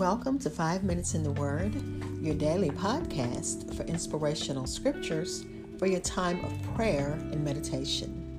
Welcome 0.00 0.38
to 0.38 0.48
Five 0.48 0.82
Minutes 0.82 1.12
in 1.14 1.22
the 1.22 1.32
Word, 1.32 1.74
your 2.22 2.34
daily 2.34 2.70
podcast 2.70 3.74
for 3.76 3.82
inspirational 3.82 4.66
scriptures 4.66 5.44
for 5.78 5.84
your 5.84 6.00
time 6.00 6.42
of 6.42 6.74
prayer 6.74 7.18
and 7.32 7.44
meditation. 7.44 8.38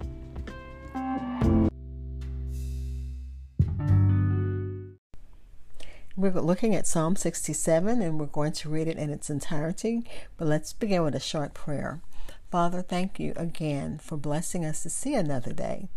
We're 6.15 6.31
looking 6.31 6.73
at 6.73 6.87
Psalm 6.87 7.15
67 7.15 8.01
and 8.01 8.19
we're 8.19 8.25
going 8.25 8.53
to 8.53 8.67
read 8.67 8.87
it 8.87 8.97
in 8.97 9.11
its 9.11 9.29
entirety, 9.29 10.03
but 10.37 10.47
let's 10.47 10.73
begin 10.73 11.03
with 11.03 11.13
a 11.13 11.19
short 11.19 11.53
prayer. 11.53 12.01
Father, 12.49 12.81
thank 12.81 13.19
you 13.19 13.33
again 13.35 13.99
for 13.99 14.17
blessing 14.17 14.65
us 14.65 14.81
to 14.81 14.89
see 14.89 15.13
another 15.13 15.53
day. 15.53 15.89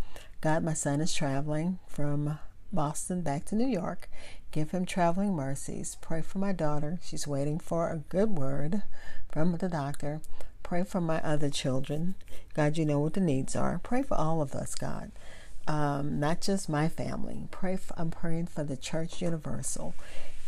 God, 0.42 0.62
my 0.62 0.74
son 0.74 1.00
is 1.00 1.14
traveling 1.14 1.78
from 1.88 2.38
Boston 2.74 3.22
back 3.22 3.44
to 3.46 3.54
New 3.54 3.66
York. 3.66 4.08
Give 4.50 4.70
him 4.70 4.84
traveling 4.84 5.34
mercies. 5.34 5.96
Pray 6.00 6.22
for 6.22 6.38
my 6.38 6.52
daughter. 6.52 6.98
She's 7.02 7.26
waiting 7.26 7.58
for 7.58 7.88
a 7.88 7.98
good 8.08 8.30
word 8.30 8.82
from 9.30 9.56
the 9.56 9.68
doctor. 9.68 10.20
Pray 10.62 10.84
for 10.84 11.00
my 11.00 11.20
other 11.22 11.50
children. 11.50 12.14
God, 12.54 12.76
you 12.76 12.84
know 12.84 13.00
what 13.00 13.14
the 13.14 13.20
needs 13.20 13.54
are. 13.56 13.80
Pray 13.82 14.02
for 14.02 14.16
all 14.16 14.40
of 14.40 14.54
us, 14.54 14.74
God. 14.74 15.12
Um, 15.66 16.20
not 16.20 16.40
just 16.40 16.68
my 16.68 16.88
family. 16.88 17.48
Pray. 17.50 17.76
For, 17.76 17.94
I'm 17.98 18.10
praying 18.10 18.46
for 18.46 18.64
the 18.64 18.76
Church 18.76 19.22
Universal 19.22 19.94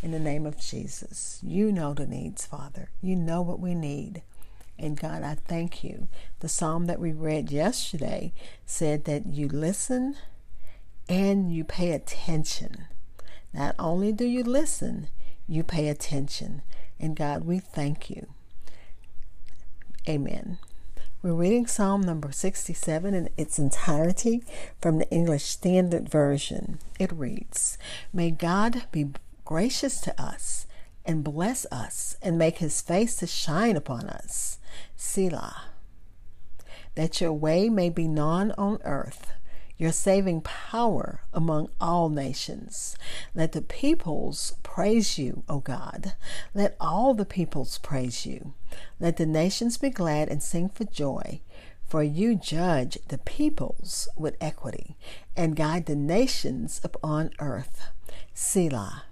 in 0.03 0.11
the 0.11 0.19
name 0.19 0.47
of 0.47 0.61
Jesus. 0.61 1.41
You 1.43 1.73
know 1.73 1.95
the 1.95 2.07
needs, 2.07 2.47
Father. 2.47 2.91
You 3.03 3.17
know 3.17 3.43
what 3.43 3.61
we 3.61 3.75
need. 3.75 4.23
And 4.79 4.99
God, 4.99 5.23
I 5.23 5.35
thank 5.35 5.83
you. 5.83 6.09
The 6.41 6.49
psalm 6.49 6.87
that 6.87 7.01
we 7.01 7.13
read 7.13 7.51
yesterday 7.51 8.33
said 8.67 9.05
that 9.05 9.27
you 9.27 9.49
listen 9.49 10.17
and 11.09 11.53
you 11.53 11.65
pay 11.65 11.93
attention. 11.93 12.87
Not 13.53 13.75
only 13.79 14.13
do 14.13 14.25
you 14.25 14.43
listen, 14.43 15.09
you 15.49 15.63
pay 15.63 15.89
attention. 15.89 16.63
And 16.99 17.17
God, 17.17 17.45
we 17.45 17.59
thank 17.59 18.11
you. 18.11 18.27
Amen. 20.09 20.59
We're 21.23 21.35
reading 21.35 21.67
Psalm 21.67 22.03
number 22.03 22.31
67 22.31 23.15
in 23.15 23.29
its 23.37 23.59
entirety 23.59 24.45
from 24.81 24.99
the 24.99 25.11
English 25.11 25.45
Standard 25.45 26.09
Version. 26.09 26.79
It 27.01 27.13
reads 27.13 27.79
May 28.13 28.31
God 28.31 28.85
be 28.93 29.11
gracious 29.45 30.01
to 30.03 30.21
us 30.23 30.67
and 31.05 31.25
bless 31.25 31.67
us 31.73 32.17
and 32.21 32.39
make 32.39 32.59
his 32.59 32.81
face 32.81 33.17
to 33.17 33.27
shine 33.27 33.77
upon 33.77 34.09
us. 34.09 34.59
Selah. 34.95 35.65
That 36.95 37.21
your 37.21 37.33
way 37.33 37.69
may 37.69 37.91
be 37.91 38.09
known 38.09 38.53
on 38.53 38.79
earth 38.85 39.33
your 39.79 39.93
saving 39.93 40.41
power 40.41 41.21
among 41.33 41.69
all 41.81 42.09
nations. 42.09 42.97
Let 43.35 43.53
the 43.53 43.63
peoples 43.63 44.55
praise 44.63 45.19
you, 45.19 45.45
O 45.49 45.61
God. 45.61 46.15
Let 46.55 46.77
all 46.81 47.15
the 47.15 47.27
peoples 47.27 47.79
praise 47.79 48.25
you. 48.25 48.55
Let 48.99 49.19
the 49.19 49.27
nations 49.27 49.77
be 49.77 49.91
glad 49.91 50.29
and 50.29 50.43
sing 50.43 50.69
for 50.71 50.85
joy. 50.85 51.41
For 51.87 52.03
you 52.03 52.35
judge 52.35 52.99
the 53.09 53.19
peoples 53.19 54.09
with 54.17 54.37
equity 54.41 54.97
and 55.37 55.55
guide 55.55 55.87
the 55.87 55.95
nations 55.95 56.81
upon 56.83 57.31
earth. 57.39 57.91
Selah. 58.35 59.05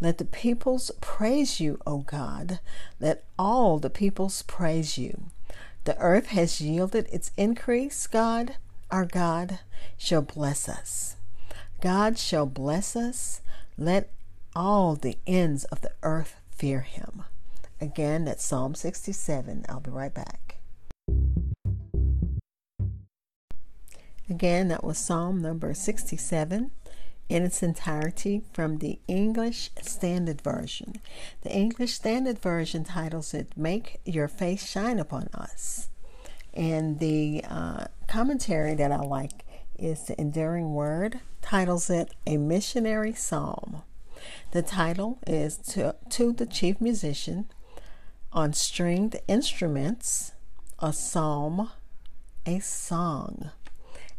Let 0.00 0.18
the 0.18 0.24
peoples 0.24 0.90
praise 1.00 1.60
you, 1.60 1.78
O 1.86 1.98
God. 1.98 2.58
Let 2.98 3.24
all 3.38 3.78
the 3.78 3.90
peoples 3.90 4.42
praise 4.42 4.98
you. 4.98 5.30
The 5.84 5.96
earth 5.98 6.26
has 6.26 6.60
yielded 6.60 7.08
its 7.10 7.30
increase, 7.36 8.06
God 8.06 8.56
our 8.90 9.04
God 9.04 9.60
shall 9.96 10.22
bless 10.22 10.68
us. 10.68 11.16
God 11.80 12.18
shall 12.18 12.46
bless 12.46 12.96
us. 12.96 13.40
Let 13.78 14.10
all 14.54 14.96
the 14.96 15.16
ends 15.26 15.64
of 15.64 15.80
the 15.80 15.92
earth 16.02 16.36
fear 16.50 16.80
him. 16.80 17.24
Again, 17.80 18.26
that's 18.26 18.44
Psalm 18.44 18.74
67. 18.74 19.64
I'll 19.68 19.80
be 19.80 19.90
right 19.90 20.12
back. 20.12 20.56
Again, 24.28 24.68
that 24.68 24.84
was 24.84 24.98
Psalm 24.98 25.40
number 25.42 25.74
67 25.74 26.70
in 27.28 27.42
its 27.42 27.62
entirety 27.62 28.42
from 28.52 28.78
the 28.78 28.98
English 29.08 29.70
Standard 29.80 30.40
Version. 30.40 30.96
The 31.42 31.52
English 31.52 31.94
Standard 31.94 32.38
Version 32.38 32.84
titles 32.84 33.32
it 33.32 33.56
Make 33.56 34.00
Your 34.04 34.28
Face 34.28 34.68
Shine 34.68 34.98
Upon 34.98 35.28
Us. 35.32 35.88
And 36.54 36.98
the 36.98 37.44
uh, 37.48 37.84
commentary 38.08 38.74
that 38.74 38.92
I 38.92 39.00
like 39.00 39.44
is 39.78 40.04
The 40.04 40.20
Enduring 40.20 40.74
Word, 40.74 41.20
titles 41.42 41.88
it 41.90 42.10
A 42.26 42.36
Missionary 42.36 43.14
Psalm. 43.14 43.82
The 44.50 44.62
title 44.62 45.18
is 45.26 45.56
To, 45.58 45.94
to 46.10 46.32
the 46.32 46.46
Chief 46.46 46.80
Musician 46.80 47.46
on 48.32 48.52
Stringed 48.52 49.16
Instruments, 49.26 50.32
a 50.78 50.92
Psalm, 50.92 51.70
a 52.46 52.58
Song. 52.60 53.50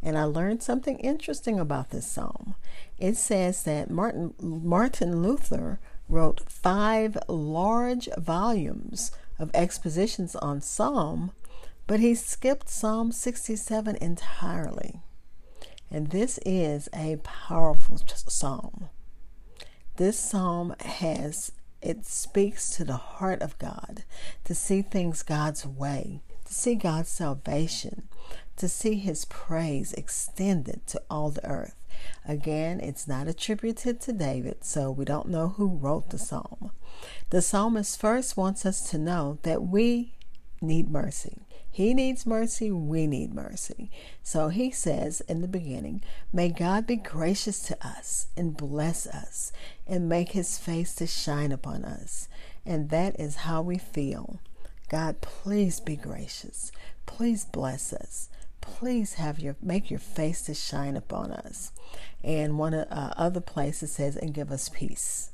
And 0.01 0.17
I 0.17 0.23
learned 0.23 0.63
something 0.63 0.97
interesting 0.99 1.59
about 1.59 1.91
this 1.91 2.07
psalm. 2.07 2.55
It 2.97 3.17
says 3.17 3.63
that 3.63 3.91
Martin, 3.91 4.33
Martin 4.39 5.21
Luther 5.21 5.79
wrote 6.09 6.49
five 6.49 7.17
large 7.27 8.09
volumes 8.17 9.11
of 9.37 9.51
expositions 9.53 10.35
on 10.35 10.61
psalm 10.61 11.31
but 11.91 11.99
he 11.99 12.15
skipped 12.15 12.69
Psalm 12.69 13.11
67 13.11 13.97
entirely. 13.97 15.01
And 15.89 16.09
this 16.09 16.39
is 16.45 16.87
a 16.95 17.17
powerful 17.21 17.97
psalm. 17.97 18.87
This 19.97 20.17
psalm 20.17 20.73
has, 20.79 21.51
it 21.81 22.05
speaks 22.05 22.69
to 22.77 22.85
the 22.85 22.95
heart 22.95 23.41
of 23.41 23.59
God, 23.59 24.05
to 24.45 24.55
see 24.55 24.81
things 24.81 25.21
God's 25.21 25.65
way, 25.65 26.21
to 26.45 26.53
see 26.53 26.75
God's 26.75 27.09
salvation, 27.09 28.07
to 28.55 28.69
see 28.69 28.95
his 28.95 29.25
praise 29.25 29.91
extended 29.91 30.87
to 30.87 31.01
all 31.09 31.29
the 31.29 31.45
earth. 31.45 31.75
Again, 32.25 32.79
it's 32.79 33.05
not 33.05 33.27
attributed 33.27 33.99
to 33.99 34.13
David, 34.13 34.63
so 34.63 34.91
we 34.91 35.03
don't 35.03 35.27
know 35.27 35.49
who 35.49 35.67
wrote 35.67 36.09
the 36.09 36.17
psalm. 36.17 36.71
The 37.31 37.41
psalmist 37.41 37.99
first 37.99 38.37
wants 38.37 38.65
us 38.65 38.89
to 38.91 38.97
know 38.97 39.39
that 39.43 39.63
we 39.63 40.13
need 40.61 40.89
mercy. 40.89 41.39
He 41.71 41.93
needs 41.93 42.25
mercy, 42.25 42.69
we 42.69 43.07
need 43.07 43.33
mercy. 43.33 43.89
So 44.21 44.49
he 44.49 44.71
says 44.71 45.21
in 45.21 45.41
the 45.41 45.47
beginning, 45.47 46.01
May 46.33 46.49
God 46.49 46.85
be 46.85 46.97
gracious 46.97 47.61
to 47.63 47.77
us 47.85 48.27
and 48.35 48.57
bless 48.57 49.07
us 49.07 49.53
and 49.87 50.09
make 50.09 50.33
his 50.33 50.57
face 50.57 50.93
to 50.95 51.07
shine 51.07 51.53
upon 51.53 51.85
us. 51.85 52.27
And 52.65 52.89
that 52.89 53.17
is 53.19 53.37
how 53.37 53.61
we 53.61 53.77
feel. 53.77 54.39
God, 54.89 55.21
please 55.21 55.79
be 55.79 55.95
gracious. 55.95 56.73
Please 57.05 57.45
bless 57.45 57.93
us. 57.93 58.29
Please 58.59 59.13
have 59.13 59.39
your 59.39 59.55
make 59.61 59.89
your 59.89 59.99
face 59.99 60.41
to 60.43 60.53
shine 60.53 60.97
upon 60.97 61.31
us. 61.31 61.71
And 62.21 62.59
one 62.59 62.73
of 62.73 62.87
uh, 62.91 63.13
other 63.15 63.39
places 63.39 63.93
says, 63.93 64.17
and 64.17 64.33
give 64.33 64.51
us 64.51 64.67
peace. 64.67 65.31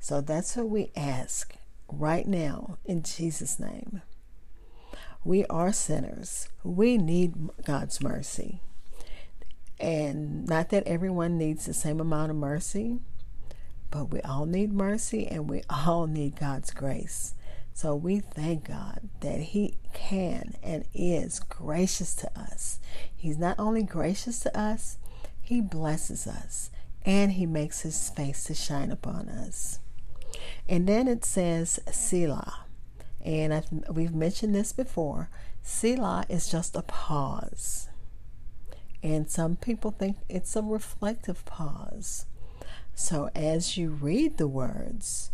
So 0.00 0.22
that's 0.22 0.56
what 0.56 0.70
we 0.70 0.90
ask 0.96 1.54
right 1.88 2.26
now 2.26 2.78
in 2.86 3.02
Jesus' 3.02 3.60
name. 3.60 4.00
We 5.26 5.44
are 5.46 5.72
sinners. 5.72 6.48
We 6.62 6.96
need 6.98 7.34
God's 7.64 8.00
mercy. 8.00 8.60
And 9.80 10.46
not 10.46 10.68
that 10.68 10.86
everyone 10.86 11.36
needs 11.36 11.66
the 11.66 11.74
same 11.74 11.98
amount 11.98 12.30
of 12.30 12.36
mercy, 12.36 13.00
but 13.90 14.12
we 14.12 14.20
all 14.20 14.46
need 14.46 14.72
mercy 14.72 15.26
and 15.26 15.50
we 15.50 15.62
all 15.68 16.06
need 16.06 16.38
God's 16.38 16.70
grace. 16.70 17.34
So 17.74 17.96
we 17.96 18.20
thank 18.20 18.68
God 18.68 19.00
that 19.18 19.40
He 19.40 19.78
can 19.92 20.54
and 20.62 20.84
is 20.94 21.40
gracious 21.40 22.14
to 22.14 22.30
us. 22.38 22.78
He's 23.14 23.36
not 23.36 23.58
only 23.58 23.82
gracious 23.82 24.38
to 24.40 24.56
us, 24.56 24.96
He 25.42 25.60
blesses 25.60 26.28
us 26.28 26.70
and 27.04 27.32
He 27.32 27.46
makes 27.46 27.80
His 27.80 28.10
face 28.10 28.44
to 28.44 28.54
shine 28.54 28.92
upon 28.92 29.28
us. 29.28 29.80
And 30.68 30.86
then 30.86 31.08
it 31.08 31.24
says 31.24 31.80
Selah. 31.90 32.65
And 33.26 33.52
I've, 33.52 33.66
we've 33.90 34.14
mentioned 34.14 34.54
this 34.54 34.72
before. 34.72 35.28
Selah 35.60 36.24
is 36.28 36.48
just 36.48 36.76
a 36.76 36.82
pause. 36.82 37.88
And 39.02 39.28
some 39.28 39.56
people 39.56 39.90
think 39.90 40.16
it's 40.28 40.54
a 40.54 40.62
reflective 40.62 41.44
pause. 41.44 42.26
So 42.94 43.28
as 43.34 43.76
you 43.76 43.90
read 43.90 44.38
the 44.38 44.46
words, 44.46 45.32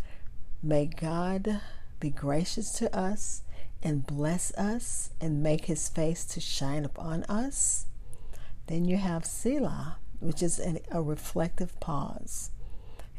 may 0.62 0.86
God 0.86 1.60
be 2.00 2.08
gracious 2.08 2.72
to 2.78 2.94
us 2.96 3.42
and 3.82 4.06
bless 4.06 4.54
us 4.54 5.10
and 5.20 5.42
make 5.42 5.66
his 5.66 5.88
face 5.90 6.24
to 6.24 6.40
shine 6.40 6.86
upon 6.86 7.24
us. 7.24 7.86
Then 8.68 8.86
you 8.86 8.96
have 8.96 9.26
Selah, 9.26 9.98
which 10.18 10.42
is 10.42 10.60
a 10.90 11.02
reflective 11.02 11.78
pause. 11.78 12.50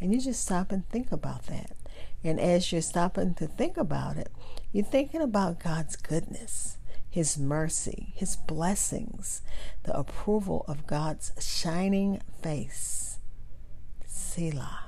And 0.01 0.13
you 0.13 0.19
just 0.19 0.41
stop 0.41 0.71
and 0.71 0.89
think 0.89 1.11
about 1.11 1.43
that. 1.43 1.75
And 2.23 2.39
as 2.39 2.71
you're 2.71 2.81
stopping 2.81 3.33
to 3.35 3.47
think 3.47 3.77
about 3.77 4.17
it, 4.17 4.31
you're 4.71 4.85
thinking 4.85 5.21
about 5.21 5.63
God's 5.63 5.95
goodness, 5.95 6.77
His 7.09 7.37
mercy, 7.37 8.13
His 8.15 8.35
blessings, 8.35 9.41
the 9.83 9.97
approval 9.97 10.65
of 10.67 10.87
God's 10.87 11.31
shining 11.39 12.21
face. 12.41 13.19
Selah. 14.05 14.85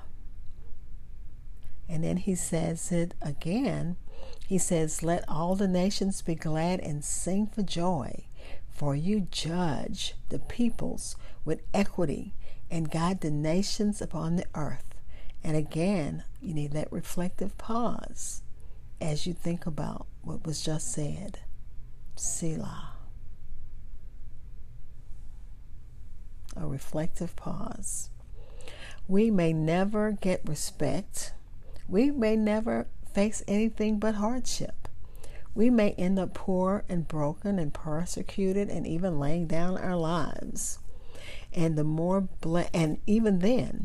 And 1.88 2.04
then 2.04 2.18
he 2.18 2.36
says 2.36 2.92
it 2.92 3.14
again. 3.22 3.98
He 4.48 4.58
says, 4.58 5.04
Let 5.04 5.24
all 5.28 5.56
the 5.56 5.68
nations 5.68 6.22
be 6.22 6.36
glad 6.36 6.80
and 6.80 7.04
sing 7.04 7.48
for 7.48 7.62
joy, 7.62 8.26
for 8.70 8.96
you 8.96 9.28
judge 9.32 10.16
the 10.30 10.40
peoples 10.40 11.16
with 11.44 11.62
equity 11.74 12.34
and 12.72 12.90
guide 12.90 13.22
the 13.22 13.32
nations 13.32 14.02
upon 14.02 14.36
the 14.36 14.46
earth. 14.56 14.95
And 15.46 15.56
again, 15.56 16.24
you 16.42 16.56
need 16.56 16.72
that 16.72 16.92
reflective 16.92 17.56
pause 17.60 18.42
as 19.00 19.28
you 19.28 19.34
think 19.34 19.68
about 19.68 20.08
what 20.24 20.44
was 20.44 20.64
just 20.64 20.92
said. 20.92 21.42
Selah. 22.16 22.94
A 26.58 26.66
reflective 26.66 27.36
pause. 27.36 28.10
We 29.08 29.30
may 29.30 29.54
never 29.54 30.14
get 30.14 30.42
respect. 30.50 31.34
We 31.88 32.10
may 32.10 32.36
never 32.36 32.88
face 33.14 33.44
anything 33.48 34.00
but 34.00 34.16
hardship. 34.16 34.88
We 35.54 35.70
may 35.70 35.92
end 35.92 36.18
up 36.18 36.34
poor 36.34 36.84
and 36.90 37.08
broken 37.08 37.60
and 37.60 37.72
persecuted 37.72 38.70
and 38.70 38.88
even 38.88 39.20
laying 39.20 39.46
down 39.46 39.78
our 39.78 39.96
lives. 39.96 40.80
And 41.54 41.78
the 41.78 41.84
more 41.84 42.22
ble- 42.22 42.68
and 42.74 42.98
even 43.06 43.40
then, 43.40 43.85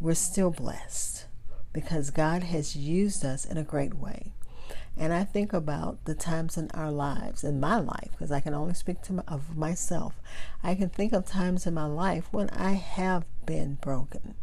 we're 0.00 0.14
still 0.14 0.50
blessed 0.50 1.26
because 1.72 2.10
God 2.10 2.42
has 2.42 2.76
used 2.76 3.24
us 3.24 3.44
in 3.44 3.56
a 3.56 3.62
great 3.62 3.94
way. 3.94 4.32
And 4.96 5.12
I 5.12 5.24
think 5.24 5.52
about 5.52 6.04
the 6.06 6.14
times 6.14 6.56
in 6.56 6.70
our 6.72 6.90
lives, 6.90 7.44
in 7.44 7.60
my 7.60 7.78
life, 7.78 8.12
because 8.12 8.32
I 8.32 8.40
can 8.40 8.54
only 8.54 8.72
speak 8.72 9.02
to 9.02 9.12
my, 9.12 9.22
of 9.28 9.56
myself. 9.56 10.14
I 10.62 10.74
can 10.74 10.88
think 10.88 11.12
of 11.12 11.26
times 11.26 11.66
in 11.66 11.74
my 11.74 11.84
life 11.84 12.28
when 12.30 12.48
I 12.50 12.72
have 12.72 13.24
been 13.44 13.74
broken, 13.74 14.36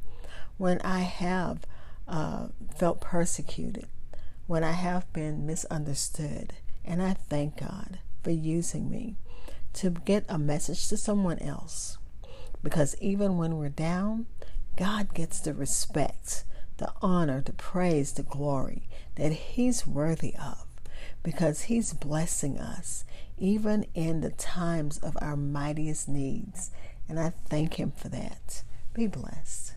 when 0.58 0.80
I 0.82 1.00
have 1.00 1.66
uh, 2.08 2.50
felt 2.76 3.02
persecuted, 3.02 3.88
when 4.46 4.64
I 4.64 4.74
have 4.74 5.12
been 5.12 5.48
misunderstood. 5.48 6.54
And 6.86 7.02
I 7.02 7.14
thank 7.14 7.58
God 7.58 7.98
for 8.22 8.30
using 8.32 8.92
me 8.92 9.16
to 9.74 9.90
get 9.90 10.24
a 10.30 10.38
message 10.38 10.88
to 10.90 10.98
someone 10.98 11.40
else. 11.40 11.98
Because 12.62 12.96
even 13.02 13.38
when 13.38 13.58
we're 13.58 13.70
down, 13.70 14.28
God 14.76 15.14
gets 15.14 15.40
the 15.40 15.54
respect 15.54 16.44
the 16.78 16.92
honor, 17.02 17.42
the 17.42 17.54
praise, 17.54 18.14
the 18.14 18.24
glory 18.24 18.88
that 19.16 19.32
He's 19.32 19.86
worthy 19.88 20.36
of 20.36 20.66
because 21.22 21.64
He's 21.64 21.94
blessing 21.94 22.60
us 22.60 23.06
even 23.38 23.86
in 23.94 24.22
the 24.22 24.32
times 24.32 24.98
of 25.00 25.18
our 25.22 25.38
mightiest 25.38 26.10
needs. 26.10 26.72
And 27.08 27.20
I 27.20 27.34
thank 27.48 27.80
Him 27.80 27.92
for 27.96 28.10
that. 28.10 28.64
Be 28.94 29.08
blessed. 29.08 29.76